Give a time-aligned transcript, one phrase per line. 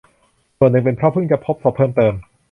[0.57, 2.13] ส่วนหนึ่งเป็นเพราะเพิ่งจะพบศพเพิ่มเติม